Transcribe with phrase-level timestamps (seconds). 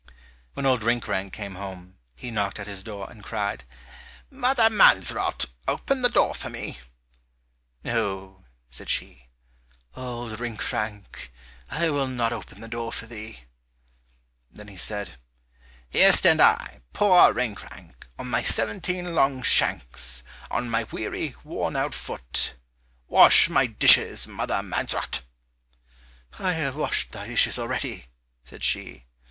[0.55, 3.65] When Old Rinkrank came home, he knocked at his door, and cried,
[4.31, 6.79] "Mother Mansrot, open the door for me."
[7.83, 9.27] "No," said she,
[9.95, 11.29] "Old Rinkrank,
[11.69, 13.41] I will not open the door for thee."
[14.49, 15.17] Then he said,
[15.87, 21.93] "Here stand I, poor Rinkrank, On my seventeen long shanks, On my weary, worn out
[21.93, 22.55] foot,
[23.07, 25.21] Wash my dishes, Mother Mansrot."
[26.39, 28.07] "I have washed thy dishes already,"
[28.43, 29.05] said she.